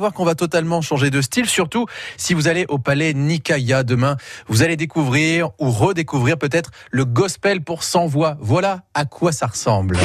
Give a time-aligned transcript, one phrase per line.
[0.00, 1.86] voir qu'on va totalement changer de style, surtout
[2.16, 4.16] si vous allez au palais Nikaya demain.
[4.48, 8.36] Vous allez découvrir ou redécouvrir peut-être le gospel pour 100 voix.
[8.40, 9.96] Voilà à quoi ça ressemble.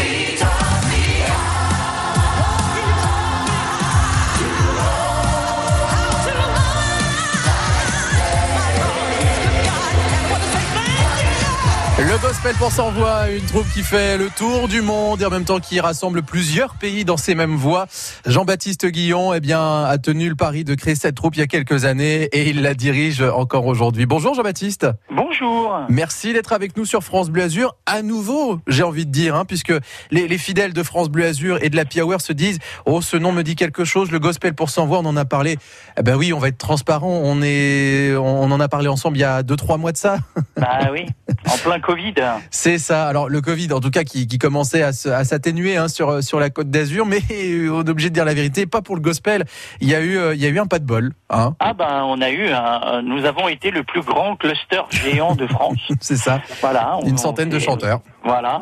[12.22, 15.46] Gospel pour 100 voix, une troupe qui fait le tour du monde et en même
[15.46, 17.85] temps qui rassemble plusieurs pays dans ces mêmes voix.
[18.26, 21.48] Jean-Baptiste Guillon eh bien, a tenu le pari de créer cette troupe il y a
[21.48, 24.05] quelques années et il la dirige encore aujourd'hui.
[24.05, 24.88] Bonjour Jean-Baptiste.
[25.09, 25.79] Bonjour.
[25.88, 27.76] Merci d'être avec nous sur France Bleu Azur.
[27.85, 29.73] À nouveau, j'ai envie de dire, hein, puisque
[30.12, 33.15] les, les, fidèles de France Bleu Azur et de la Hour se disent Oh, ce
[33.15, 35.57] nom me dit quelque chose, le gospel pour 100 voix, on en a parlé.
[35.98, 37.21] Eh ben oui, on va être transparent.
[37.23, 40.17] On, est, on en a parlé ensemble il y a 2-3 mois de ça.
[40.57, 41.05] Bah oui,
[41.49, 42.09] en plein Covid.
[42.52, 43.08] C'est ça.
[43.08, 46.49] Alors le Covid, en tout cas, qui, qui commençait à s'atténuer hein, sur sur la
[46.49, 47.20] Côte d'Azur, mais
[47.72, 49.45] on est obligé de dire la vérité, pas pour le gospel.
[49.82, 51.12] Il y a eu il y a eu un pas de bol.
[51.30, 51.55] Hein.
[51.59, 55.48] Ah ben on a eu, un, nous avons été le plus grand cluster géant de
[55.48, 55.79] France.
[56.01, 56.41] C'est ça.
[56.62, 56.98] Voilà.
[57.01, 58.01] On, Une centaine de chanteurs.
[58.23, 58.62] Voilà.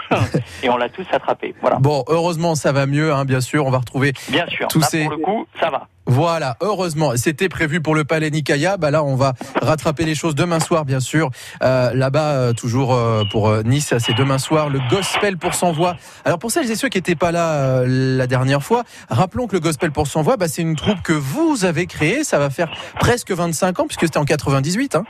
[0.62, 1.54] Et on l'a tous attrapé.
[1.60, 1.76] Voilà.
[1.78, 3.66] Bon, heureusement, ça va mieux, hein, bien sûr.
[3.66, 4.12] On va retrouver.
[4.28, 4.68] Bien sûr.
[4.68, 5.02] Tous là, ces...
[5.02, 5.88] pour le coup, ça va.
[6.12, 7.12] Voilà, heureusement.
[7.16, 8.76] C'était prévu pour le Palais Nikaya.
[8.76, 9.32] Bah là, on va
[9.62, 11.30] rattraper les choses demain soir, bien sûr.
[11.62, 14.68] Euh, Là-bas, euh, toujours euh, pour Nice, c'est demain soir.
[14.68, 15.96] Le Gospel pour 100 voix.
[16.26, 19.60] Alors pour celles et ceux qui n'étaient pas là la dernière fois, rappelons que le
[19.60, 22.24] Gospel pour 100 voix, bah, c'est une troupe que vous avez créée.
[22.24, 24.96] Ça va faire presque 25 ans, puisque c'était en 98.
[24.96, 25.04] Hein.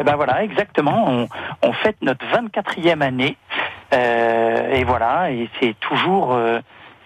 [0.00, 1.04] Et ben voilà, exactement.
[1.08, 1.28] On,
[1.62, 3.36] on fête notre 24e année.
[3.92, 6.36] Et voilà, et c'est toujours,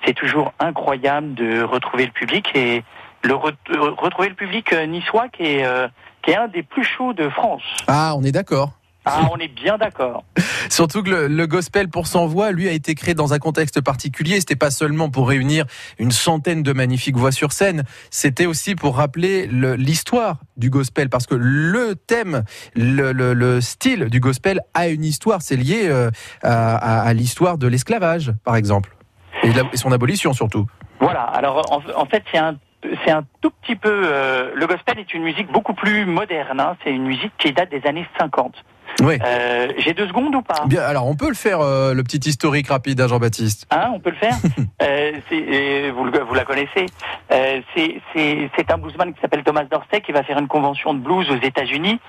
[0.07, 2.83] c'est toujours incroyable de retrouver le public et
[3.23, 3.53] le re
[3.99, 5.89] retrouver le public niçois qui est, euh,
[6.23, 7.63] qui est un des plus chauds de France.
[7.87, 8.73] Ah, on est d'accord.
[9.05, 10.25] Ah, on est bien d'accord.
[10.69, 13.81] Surtout que le, le, gospel pour 100 voix, lui, a été créé dans un contexte
[13.81, 14.39] particulier.
[14.39, 15.65] C'était pas seulement pour réunir
[15.99, 17.85] une centaine de magnifiques voix sur scène.
[18.11, 24.11] C'était aussi pour rappeler l'histoire du gospel, parce que le thème, le, le, le, style
[24.11, 25.41] du gospel a une histoire.
[25.41, 26.11] C'est lié euh,
[26.43, 28.95] à, à, à l'histoire de l'esclavage, par exemple,
[29.43, 30.67] et, la, et, son abolition surtout.
[31.01, 31.23] Voilà.
[31.23, 32.57] Alors, en, en fait, c'est un
[33.05, 34.03] c'est un tout petit peu.
[34.05, 36.61] Euh, le gospel est une musique beaucoup plus moderne.
[36.61, 36.77] Hein.
[36.85, 38.55] C'est une musique qui date des années 50.
[39.01, 39.19] Oui.
[39.25, 40.65] Euh, J'ai deux secondes ou pas?
[40.67, 43.67] Bien, alors on peut le faire, euh, le petit historique rapide à Jean-Baptiste.
[43.71, 44.35] Hein, on peut le faire?
[44.81, 46.87] Euh, vous, vous, la connaissez.
[47.33, 51.29] Euh, c'est un bluesman qui s'appelle Thomas Dorsey qui va faire une convention de blues
[51.31, 52.01] aux États-Unis.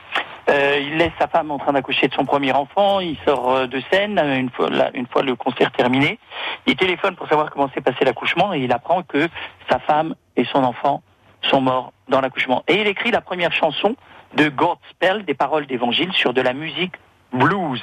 [0.50, 3.00] Euh, il laisse sa femme en train d'accoucher de son premier enfant.
[3.00, 6.20] Il sort de scène une fois, la, une fois le concert terminé.
[6.68, 9.28] Il téléphone pour savoir comment s'est passé l'accouchement et il apprend que
[9.70, 11.04] sa femme et son enfant
[11.44, 12.64] sont morts dans l'accouchement.
[12.68, 13.96] Et il écrit la première chanson
[14.36, 16.94] de Godspell, des paroles d'évangile sur de la musique
[17.34, 17.82] blues.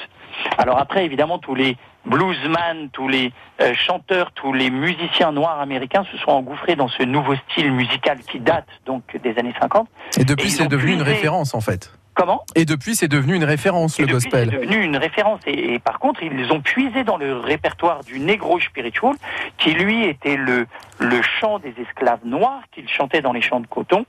[0.58, 6.04] Alors après, évidemment, tous les bluesman, tous les euh, chanteurs, tous les musiciens noirs américains
[6.10, 9.88] se sont engouffrés dans ce nouveau style musical qui date donc des années 50.
[10.18, 11.02] Et depuis, c'est devenu puisé...
[11.02, 11.92] une référence en fait.
[12.14, 12.44] Comment?
[12.54, 14.48] Et depuis, c'est devenu une référence, et le gospel.
[14.50, 15.40] C'est devenu une référence.
[15.46, 19.16] Et, et, par contre, ils ont puisé dans le répertoire du Negro Spiritual,
[19.58, 20.66] qui lui était le,
[20.98, 24.06] le chant des esclaves noirs qu'ils chantaient dans les champs de coton,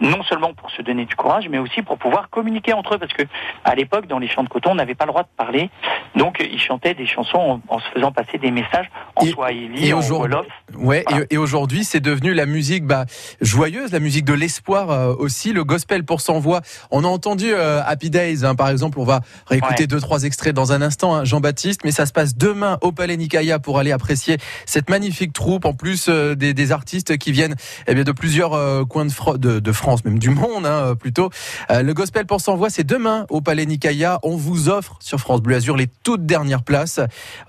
[0.00, 3.12] non seulement pour se donner du courage, mais aussi pour pouvoir communiquer entre eux, parce
[3.12, 3.22] que
[3.64, 5.70] à l'époque, dans les champs de coton, on n'avait pas le droit de parler,
[6.14, 9.92] donc ils chantaient des chansons en, en se faisant passer des messages en et, swahili,
[9.92, 10.46] en wolof.
[10.74, 11.24] Ouais, voilà.
[11.30, 13.06] et, et aujourd'hui, c'est devenu la musique bah,
[13.40, 16.60] joyeuse, la musique de l'espoir euh, aussi, le gospel pour sans voix.
[16.90, 19.86] On a entendu euh, Happy Days, hein, par exemple, on va réécouter ouais.
[19.86, 23.16] deux trois extraits dans un instant, hein, Jean-Baptiste, mais ça se passe demain au Palais
[23.16, 24.36] Nikaya pour aller apprécier
[24.66, 27.54] cette magnifique troupe, en plus euh, des, des, artistes qui viennent
[27.86, 31.30] eh bien, de plusieurs euh, coins de, France, même du monde hein, plutôt.
[31.70, 34.18] Euh, le Gospel pour 100 voix, c'est demain au Palais Nikaya.
[34.22, 37.00] On vous offre sur France Bleu Azur les toutes dernières places.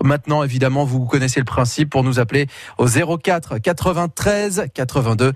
[0.02, 2.46] Maintenant, évidemment, vous connaissez le principe pour nous appeler
[2.78, 5.32] au 04 93 82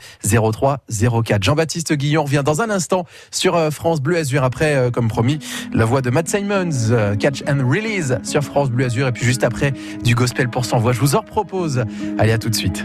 [0.53, 0.80] 03
[1.24, 1.42] 04.
[1.42, 4.44] Jean-Baptiste Guillon revient dans un instant sur euh, France Bleu Azur.
[4.44, 5.38] Après, comme promis,
[5.72, 9.06] la voix de Matt Simons, Catch and Release sur France Bleu Azur.
[9.06, 9.72] Et puis juste après,
[10.04, 10.92] du Gospel pour 100 voix.
[10.92, 11.84] Je vous en propose.
[12.19, 12.84] Allez, à tout de suite.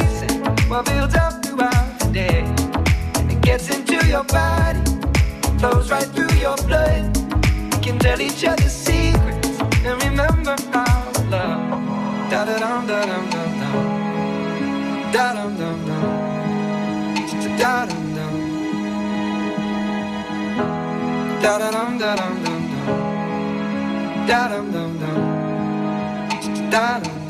[0.71, 2.39] what builds up throughout the day.
[3.19, 4.79] And it gets into your body,
[5.59, 7.17] flows right through your blood.
[7.73, 12.31] We can tell each other secrets and remember our love.
[12.31, 13.75] Da da dum da dum dum dum.
[15.11, 16.03] Da dum dum dum.
[17.59, 18.33] Da dum dum.
[21.41, 22.87] Da da dum da dum dum dum.
[24.25, 25.19] Da dum dum dum.
[26.71, 27.20] Da dum.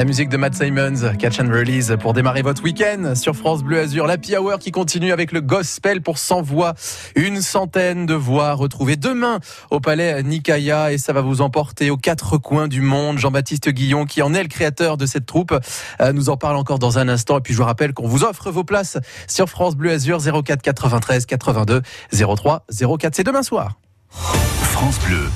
[0.00, 3.80] La musique de Matt Simons, Catch and Release pour démarrer votre week-end sur France Bleu
[3.80, 4.06] Azur.
[4.06, 6.72] La Hour qui continue avec le gospel pour 100 voix.
[7.16, 11.98] Une centaine de voix retrouvées demain au palais Nikaya et ça va vous emporter aux
[11.98, 13.18] quatre coins du monde.
[13.18, 15.54] Jean-Baptiste Guillon qui en est le créateur de cette troupe
[16.00, 17.36] euh, nous en parle encore dans un instant.
[17.36, 18.96] Et puis je vous rappelle qu'on vous offre vos places
[19.28, 22.64] sur France Bleu Azur 04 93 82 03
[22.98, 23.14] 04.
[23.14, 23.78] C'est demain soir.
[24.08, 25.28] France Bleu,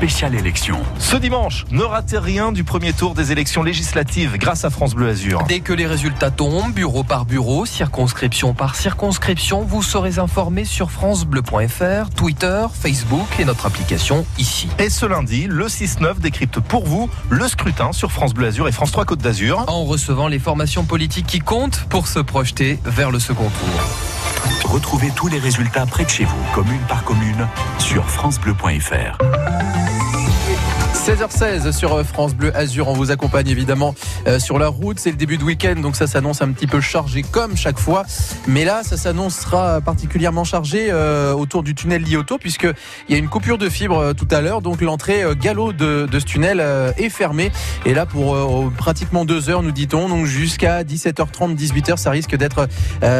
[0.00, 0.80] spéciale élection.
[0.98, 5.10] Ce dimanche, ne ratez rien du premier tour des élections législatives grâce à France Bleu
[5.10, 5.44] Azur.
[5.46, 10.90] Dès que les résultats tombent, bureau par bureau, circonscription par circonscription, vous serez informé sur
[10.90, 14.70] francebleu.fr, Twitter, Facebook et notre application ici.
[14.78, 18.72] Et ce lundi, le 6-9 décrypte pour vous le scrutin sur France Bleu Azur et
[18.72, 19.66] France 3 Côte d'Azur.
[19.68, 24.09] En recevant les formations politiques qui comptent pour se projeter vers le second tour.
[24.64, 27.48] Retrouvez tous les résultats près de chez vous, commune par commune,
[27.78, 29.18] sur francebleu.fr.
[31.00, 32.88] 16h16 sur France Bleu Azur.
[32.88, 33.94] On vous accompagne évidemment
[34.26, 34.98] euh, sur la route.
[34.98, 38.04] C'est le début de week-end, donc ça s'annonce un petit peu chargé comme chaque fois.
[38.46, 42.74] Mais là, ça s'annoncera particulièrement chargé euh, autour du tunnel Lioto, puisqu'il
[43.08, 44.60] y a une coupure de fibre euh, tout à l'heure.
[44.60, 47.50] Donc l'entrée euh, galop de, ce tunnel euh, est fermée.
[47.86, 50.10] Et là, pour euh, pratiquement deux heures, nous dit-on.
[50.10, 52.68] Donc jusqu'à 17h30, 18h, ça risque d'être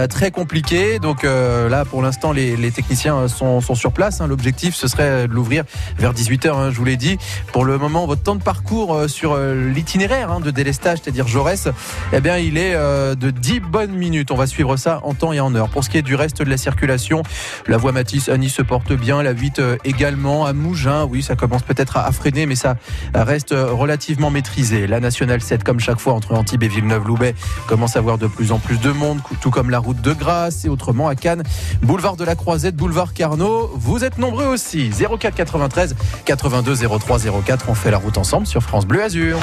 [0.08, 0.98] très compliqué.
[0.98, 4.20] Donc là, pour l'instant, les, techniciens sont, sont sur place.
[4.20, 4.26] Hein.
[4.26, 5.64] L'objectif, ce serait de l'ouvrir
[5.96, 7.16] vers 18h, hein, je vous l'ai dit.
[7.52, 11.26] Pour le moment, votre temps de parcours euh, sur euh, l'itinéraire hein, de délestage, c'est-à-dire
[11.26, 11.68] Jaurès,
[12.12, 14.30] eh bien, il est euh, de 10 bonnes minutes.
[14.30, 15.68] On va suivre ça en temps et en heure.
[15.68, 17.22] Pour ce qui est du reste de la circulation,
[17.66, 21.04] la voie Matisse Nice se porte bien, la 8 également à Mougins.
[21.04, 22.76] Oui, ça commence peut-être à freiner, mais ça
[23.14, 24.86] reste relativement maîtrisé.
[24.86, 27.34] La nationale 7, comme chaque fois, entre Antibes et Villeneuve-Loubet,
[27.66, 30.64] commence à avoir de plus en plus de monde, tout comme la route de Grasse
[30.64, 31.42] et autrement à Cannes,
[31.82, 33.70] boulevard de la Croisette, boulevard Carnot.
[33.74, 34.90] Vous êtes nombreux aussi.
[34.90, 37.59] 04 93 82 03 04.
[37.68, 39.38] On fait la route ensemble sur France Bleu Azur.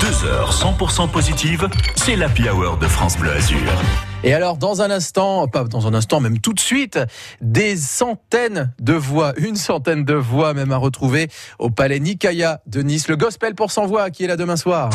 [0.00, 3.58] Deux heures 100% positives, c'est l'Happy Hour de France Bleu Azur.
[4.24, 6.98] Et alors, dans un instant, pas dans un instant, même tout de suite,
[7.40, 12.82] des centaines de voix, une centaine de voix même à retrouver au palais Nikaya de
[12.82, 13.08] Nice.
[13.08, 14.90] Le gospel pour 100 voix qui est là demain soir.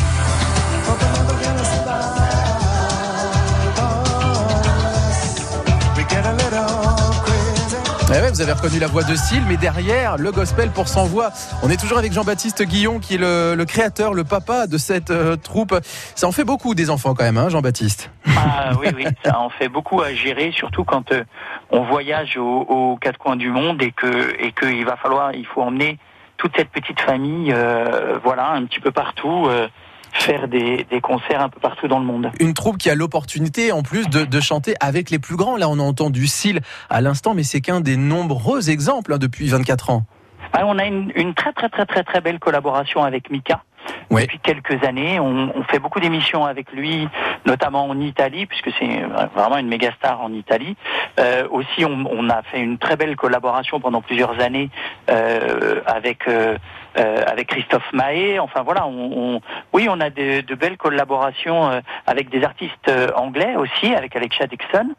[8.16, 11.06] Eh ouais, vous avez reconnu la voix de Syl, mais derrière, le gospel pour 100
[11.06, 11.32] voix.
[11.64, 15.10] On est toujours avec Jean-Baptiste Guillon, qui est le, le, créateur, le papa de cette
[15.10, 15.74] euh, troupe.
[16.14, 19.50] Ça en fait beaucoup des enfants quand même, hein, Jean-Baptiste Ah oui, oui, ça en
[19.50, 21.24] fait beaucoup à gérer, surtout quand euh,
[21.72, 25.48] on voyage aux, aux, quatre coins du monde et que et qu'il va falloir, il
[25.48, 25.98] faut emmener
[26.38, 29.48] toute cette petite famille, euh, voilà, un petit peu partout.
[30.14, 32.32] Faire des, des, concerts un peu partout dans le monde.
[32.40, 35.58] Une troupe qui a l'opportunité en plus de, de, chanter avec les plus grands.
[35.58, 39.48] Là, on a entendu Syl à l'instant, mais c'est qu'un des nombreux exemples hein, depuis
[39.48, 40.04] 24 ans.
[40.54, 43.64] Ah, on a une, une, très très très très très belle collaboration avec Mika.
[44.10, 44.22] Oui.
[44.22, 47.08] Depuis quelques années, on, on fait beaucoup d'émissions avec lui,
[47.46, 49.02] notamment en Italie, puisque c'est
[49.36, 50.76] vraiment une méga star en Italie.
[51.20, 54.70] Euh, aussi, on, on, a fait une très belle collaboration pendant plusieurs années
[55.10, 56.58] euh, avec euh,
[56.96, 58.40] avec Christophe Mahé.
[58.40, 59.42] Enfin voilà, on,
[59.74, 64.16] oui, on a de, de belles collaborations euh, avec des artistes euh, anglais aussi, avec
[64.16, 64.90] Alexa Dixon.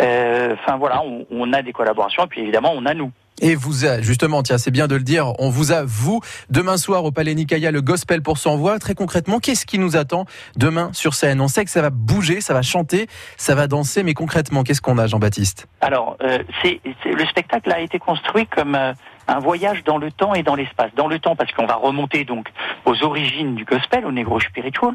[0.00, 3.12] Euh, enfin voilà, on, on a des collaborations, et puis évidemment, on a nous.
[3.40, 6.76] Et vous a, justement, tiens, c'est bien de le dire, on vous a, vous, demain
[6.76, 8.80] soir au Palais Nicaïa, le gospel pour son voix.
[8.80, 10.24] Très concrètement, qu'est-ce qui nous attend
[10.56, 11.40] demain sur scène?
[11.40, 14.80] On sait que ça va bouger, ça va chanter, ça va danser, mais concrètement, qu'est-ce
[14.80, 15.68] qu'on a, Jean-Baptiste?
[15.80, 18.92] Alors, euh, c'est, le spectacle a été construit comme euh,
[19.28, 20.90] un voyage dans le temps et dans l'espace.
[20.96, 22.48] Dans le temps, parce qu'on va remonter donc
[22.86, 24.94] aux origines du gospel, au Negro Spiritual,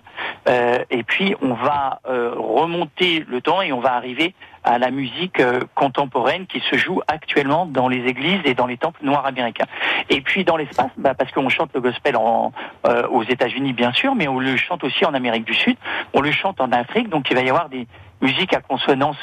[0.50, 4.92] euh, et puis on va euh, remonter le temps et on va arriver à la
[4.92, 9.26] musique euh, contemporaine qui se joue actuellement dans les églises et dans les temples noirs
[9.26, 9.66] américains.
[10.10, 12.52] Et puis dans l'espace, bah, parce qu'on chante le gospel en,
[12.88, 15.78] euh, aux États-Unis bien sûr, mais on le chante aussi en Amérique du Sud,
[16.14, 17.88] on le chante en Afrique, donc il va y avoir des
[18.24, 19.18] musiques à consonance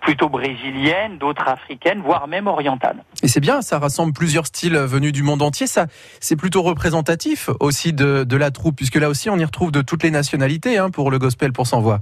[0.00, 3.02] plutôt brésilienne, d'autres africaines, voire même orientales.
[3.22, 5.66] Et c'est bien, ça rassemble plusieurs styles venus du monde entier.
[5.66, 5.86] Ça,
[6.20, 9.82] c'est plutôt représentatif aussi de, de, la troupe, puisque là aussi on y retrouve de
[9.82, 12.00] toutes les nationalités hein, pour le gospel pour sans voix.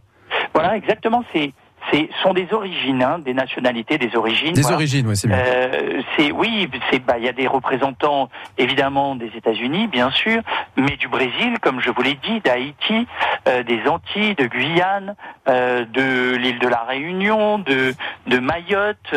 [0.53, 1.25] Voilà, exactement.
[1.33, 1.53] C'est
[2.23, 4.53] sont des origines, hein, des nationalités, des origines.
[4.53, 4.77] Des voilà.
[4.77, 5.39] origines, oui, c'est bien.
[5.39, 10.41] Euh, c'est oui, c'est bah il y a des représentants évidemment des États-Unis, bien sûr,
[10.77, 13.07] mais du Brésil, comme je vous l'ai dit, d'Haïti,
[13.49, 15.15] euh, des Antilles, de Guyane,
[15.49, 17.95] euh, de l'île de la Réunion, de
[18.27, 19.15] de Mayotte.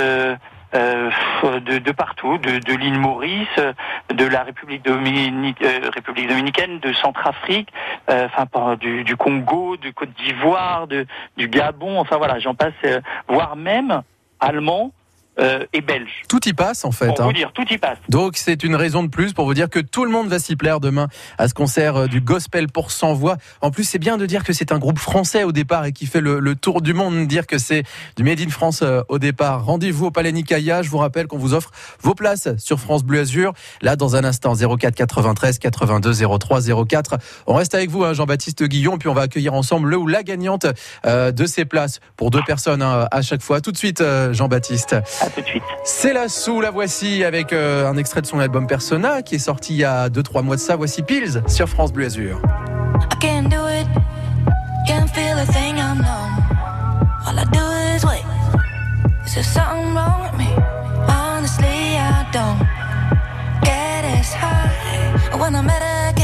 [0.76, 1.12] Euh,
[1.44, 3.60] de, de, partout, de, de l'île Maurice,
[4.12, 7.70] de la République, Dominique, euh, République dominicaine, de Centrafrique,
[8.10, 13.02] euh, enfin du, du, Congo, de Côte d'Ivoire, du Gabon, enfin voilà, j'en passe, euh,
[13.28, 14.02] voire même
[14.40, 14.92] allemand.
[15.40, 16.12] Euh, et belge.
[16.30, 17.08] Tout y passe en fait.
[17.08, 17.26] Pour hein.
[17.26, 17.98] vous dire, tout y passe.
[18.10, 20.56] Donc c'est une raison de plus pour vous dire que tout le monde va s'y
[20.56, 23.38] plaire demain à ce concert du gospel pour 100 voix.
[23.62, 26.06] En plus, c'est bien de dire que c'est un groupe français au départ et qui
[26.06, 27.84] fait le, le tour du monde, dire que c'est
[28.16, 29.66] du Made in France euh, au départ.
[29.66, 30.82] Rendez-vous au Palais Nicaïa.
[30.82, 31.72] Je vous rappelle qu'on vous offre
[32.02, 33.54] vos places sur France Bleu Azur.
[33.82, 37.18] Là, dans un instant, 04 93 82 03 04.
[37.48, 40.24] On reste avec vous, hein, Jean-Baptiste Guillon, puis on va accueillir ensemble le ou la
[40.24, 40.68] gagnante
[41.06, 43.62] euh, de ces places pour deux personnes hein, à chaque fois.
[43.62, 44.96] Tout de suite, euh, Jean-Baptiste.
[45.24, 45.64] À tout de suite.
[45.86, 49.40] C'est la sous, la voici avec euh, un extrait de son album Persona qui est
[49.40, 50.76] sorti il y a 2-3 mois de ça.
[50.76, 52.42] Voici Pills sur France Bleu Azur.
[52.42, 53.88] I can't do it,
[54.86, 56.44] can't feel a thing I'm numb.
[57.26, 58.26] All I do is wait.
[59.26, 60.50] Is there something wrong with me?
[61.08, 62.60] Honestly, I don't
[63.64, 66.23] get as high when I'm at a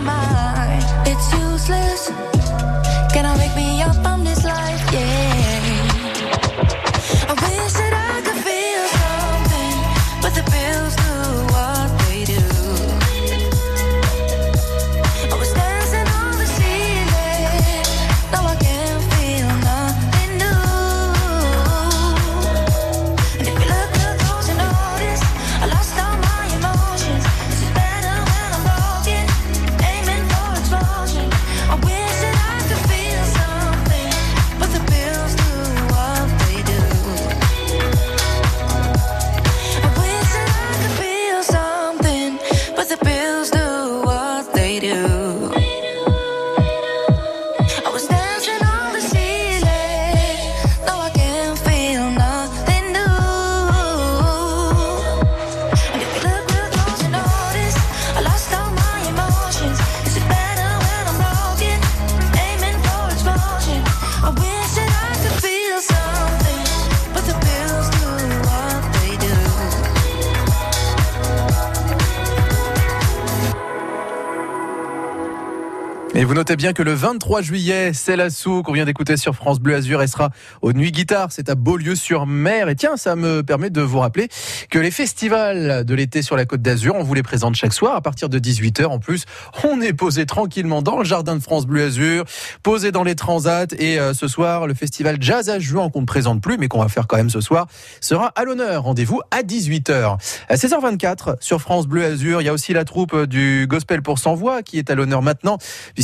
[0.00, 0.84] mind.
[1.06, 2.10] It's useless.
[3.14, 4.44] Gonna wake me up, on this
[76.20, 79.34] Et vous notez bien que le 23 juillet, c'est la sou qu'on vient d'écouter sur
[79.34, 80.02] France Bleu Azur.
[80.02, 80.28] Elle sera
[80.60, 81.28] au Nuit Guitare.
[81.32, 82.68] C'est à Beaulieu-sur-Mer.
[82.68, 84.28] Et tiens, ça me permet de vous rappeler
[84.68, 87.96] que les festivals de l'été sur la Côte d'Azur, on vous les présente chaque soir
[87.96, 88.84] à partir de 18h.
[88.84, 89.24] En plus,
[89.64, 92.26] on est posé tranquillement dans le jardin de France Bleu Azur,
[92.62, 93.68] posé dans les transats.
[93.78, 96.82] Et euh, ce soir, le festival Jazz à Juin, qu'on ne présente plus, mais qu'on
[96.82, 97.66] va faire quand même ce soir,
[98.02, 98.82] sera à l'honneur.
[98.82, 100.18] Rendez-vous à 18h.
[100.50, 104.18] À 16h24 sur France Bleu Azur, il y a aussi la troupe du Gospel pour
[104.18, 105.56] sans voix qui est à l'honneur maintenant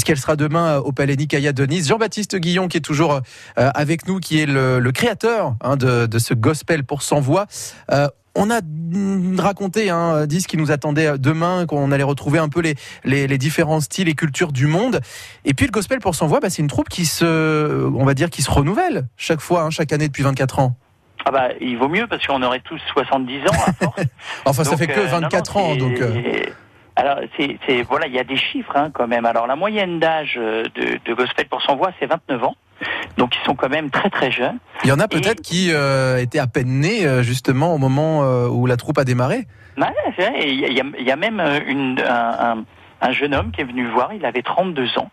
[0.07, 1.89] puisqu'elle sera demain au Palais Nicaïa de Nice.
[1.89, 3.15] Jean-Baptiste Guillon, qui est toujours
[3.59, 7.19] euh, avec nous, qui est le, le créateur hein, de, de, ce gospel pour sans
[7.19, 7.47] voix.
[7.91, 8.61] Euh, on a
[9.43, 13.27] raconté, hein, dit ce qui nous attendait demain, qu'on allait retrouver un peu les, les,
[13.27, 15.01] les, différents styles et cultures du monde.
[15.45, 18.15] Et puis le gospel pour sans voix, bah, c'est une troupe qui se, on va
[18.15, 20.77] dire, qui se renouvelle chaque fois, hein, chaque année depuis 24 ans.
[21.25, 24.03] Ah bah, il vaut mieux parce qu'on aurait tous 70 ans à force.
[24.45, 26.01] enfin, ça donc, fait que 24 euh, non, non, ans, donc.
[26.01, 26.45] Euh...
[26.97, 29.27] Alors, c'est, voilà, il y a des chiffres hein, quand même.
[29.27, 32.57] Alors, la moyenne d'âge de, de Gospel pour son voix, c'est 29 ans.
[33.17, 34.59] Donc, ils sont quand même très très jeunes.
[34.85, 35.43] Il y en a peut-être Et...
[35.43, 39.47] qui euh, étaient à peine nés justement au moment euh, où la troupe a démarré.
[39.77, 39.87] Ouais,
[40.17, 40.49] vrai.
[40.49, 42.65] Il y, a, il y a même une, un, un,
[43.03, 44.15] un, jeune homme qui est venu voir.
[44.15, 45.11] Il avait 32 ans.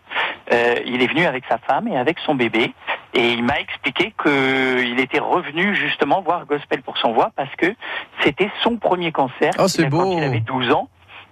[0.52, 2.72] Euh, il est venu avec sa femme et avec son bébé.
[3.14, 7.74] Et il m'a expliqué qu'il était revenu justement voir Gospel pour son voix parce que
[8.22, 9.52] c'était son premier concert.
[9.58, 10.02] Oh, c'est beau.
[10.02, 10.88] Quand il avait 12 ans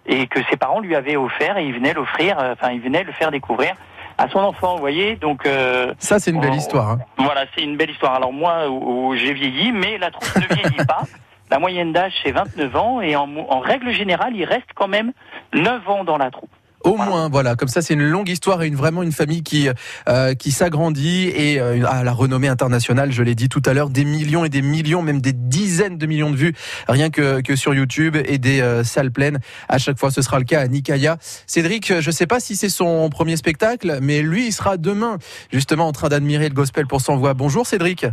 [0.06, 3.12] et que ses parents lui avaient offert et il venait l'offrir, enfin il venait le
[3.12, 3.75] faire découvrir
[4.18, 5.16] à son enfant, vous voyez.
[5.16, 6.90] Donc euh, ça c'est une belle on, histoire.
[6.90, 6.99] Hein.
[7.18, 8.14] Voilà, c'est une belle histoire.
[8.14, 11.02] Alors moi, où, où j'ai vieilli, mais la troupe ne vieillit pas.
[11.50, 15.12] La moyenne d'âge c'est 29 ans et en, en règle générale, il reste quand même
[15.53, 16.48] 9 ans dans la troupe.
[16.85, 17.55] Au moins, voilà.
[17.55, 19.68] Comme ça, c'est une longue histoire et une, vraiment une famille qui
[20.09, 23.12] euh, qui s'agrandit et euh, à la renommée internationale.
[23.12, 26.07] Je l'ai dit tout à l'heure, des millions et des millions, même des dizaines de
[26.07, 26.55] millions de vues,
[26.88, 29.38] rien que que sur YouTube et des euh, salles pleines.
[29.68, 31.18] À chaque fois, ce sera le cas à Nikaya.
[31.47, 35.18] Cédric, je sais pas si c'est son premier spectacle, mais lui, il sera demain
[35.53, 37.35] justement en train d'admirer le gospel pour son voix.
[37.35, 38.07] Bonjour, Cédric.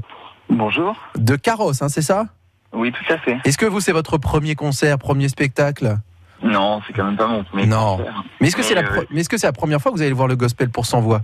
[0.50, 0.96] Bonjour.
[1.16, 2.26] De Carrosse, hein, c'est ça?
[2.74, 3.38] Oui, tout à fait.
[3.46, 5.98] Est-ce que vous, c'est votre premier concert, premier spectacle?
[6.44, 7.98] Non, c'est quand même pas mon premier non.
[7.98, 8.24] concert.
[8.40, 10.14] Mais est-ce que c'est la, mais est-ce que c'est la première fois que vous allez
[10.14, 11.22] voir le gospel pour sans voix?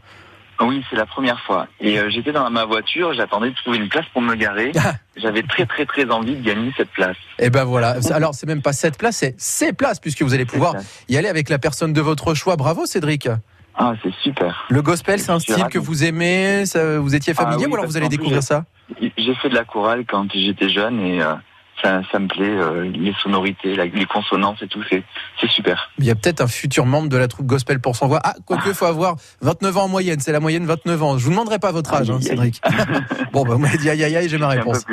[0.62, 1.68] Oui, c'est la première fois.
[1.82, 4.72] Et euh, j'étais dans ma voiture, j'attendais de trouver une place pour me garer.
[5.18, 7.18] J'avais très très très envie de gagner cette place.
[7.40, 7.96] Et ben voilà.
[8.14, 10.76] Alors c'est même pas cette place, c'est ces places puisque vous allez pouvoir
[11.10, 12.56] y aller avec la personne de votre choix.
[12.56, 13.28] Bravo, Cédric.
[13.78, 14.66] Ah, c'est super.
[14.70, 15.74] Le gospel, c'est un style ravi.
[15.74, 16.66] que vous aimez.
[16.66, 18.64] Ça, vous étiez familier ah, oui, ou alors vous allez découvrir ça?
[19.02, 21.22] J'ai fait de la chorale quand j'étais jeune et.
[21.22, 21.34] Euh
[21.82, 25.04] ça, ça, me plaît, euh, les sonorités, la, les consonances et tout, c'est,
[25.40, 25.92] c'est super.
[26.00, 28.20] Il y a peut-être un futur membre de la troupe Gospel pour son voix.
[28.24, 31.18] Ah, quoique, il faut avoir 29 ans en moyenne, c'est la moyenne 29 ans.
[31.18, 32.62] Je vous demanderai pas votre âge, hein, Cédric.
[33.34, 34.86] bon, bah, vous m'avez dit aïe aïe aïe, j'ai ma réponse.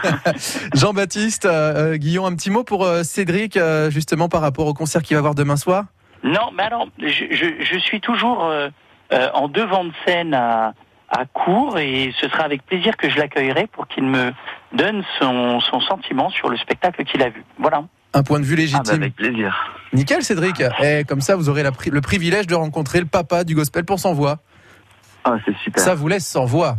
[0.74, 5.02] Jean-Baptiste, euh, Guillaume, un petit mot pour euh, Cédric, euh, justement par rapport au concert
[5.02, 5.84] qu'il va avoir demain soir?
[6.22, 8.50] Non, mais alors, je, je, je suis toujours
[9.12, 10.72] euh, en devant de scène à
[11.16, 14.32] à court et ce sera avec plaisir que je l'accueillerai pour qu'il me
[14.72, 17.44] donne son, son sentiment sur le spectacle qu'il a vu.
[17.58, 17.84] Voilà.
[18.12, 18.82] Un point de vue légitime.
[18.84, 19.54] Ah bah avec plaisir.
[19.92, 20.62] Nickel, Cédric.
[20.82, 23.98] Et comme ça, vous aurez la, le privilège de rencontrer le papa du gospel pour
[23.98, 24.38] sans voix.
[25.24, 25.82] Ah, c'est super.
[25.82, 26.76] Ça vous laisse sans voix.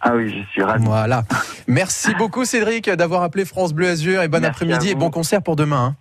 [0.00, 0.84] Ah oui, je suis ravi.
[0.84, 1.22] Voilà.
[1.66, 5.56] Merci beaucoup, Cédric, d'avoir appelé France Bleu Azur et bon après-midi et bon concert pour
[5.56, 5.84] demain.
[5.84, 5.96] Hein.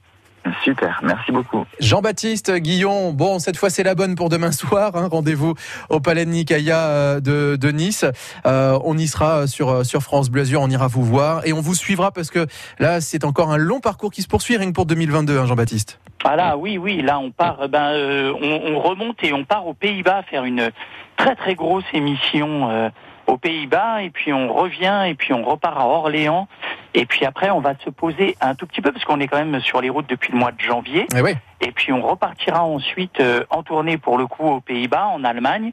[0.64, 1.66] Super, merci beaucoup.
[1.80, 4.96] Jean-Baptiste Guillon, bon, cette fois c'est la bonne pour demain soir.
[4.96, 5.54] Hein, Rendez-vous
[5.90, 8.06] au Palais de Nicaïa de, de Nice.
[8.46, 11.62] Euh, on y sera sur, sur France Bleu Azur, on ira vous voir et on
[11.62, 12.46] vous suivra parce que
[12.80, 16.00] là c'est encore un long parcours qui se poursuit rien que pour 2022, hein, Jean-Baptiste.
[16.26, 19.68] Ah là, oui, oui, là on part, ben, euh, on, on, remonte et on part
[19.68, 20.72] aux Pays-Bas faire une
[21.18, 22.70] très très grosse émission.
[22.70, 22.90] Euh,
[23.28, 26.48] aux Pays-Bas et puis on revient et puis on repart à Orléans
[26.94, 29.44] et puis après on va se poser un tout petit peu parce qu'on est quand
[29.44, 31.32] même sur les routes depuis le mois de janvier et, oui.
[31.62, 35.72] et puis on repartira ensuite euh, en tournée pour le coup aux Pays-Bas, en Allemagne,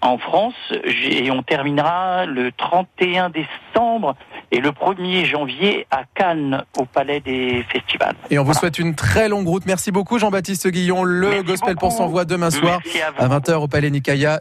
[0.00, 4.14] en France et on terminera le 31 décembre
[4.50, 8.14] et le 1er janvier à Cannes au Palais des Festivals.
[8.30, 8.60] Et on vous voilà.
[8.60, 9.66] souhaite une très longue route.
[9.66, 11.88] Merci beaucoup Jean-Baptiste Guillon, le Merci Gospel beaucoup.
[11.88, 12.80] pour s'envoi demain soir
[13.18, 14.40] à, à 20h au Palais Nicaïa.